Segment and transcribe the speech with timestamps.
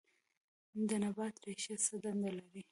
[0.87, 2.61] د نبات ریښې څه دنده لري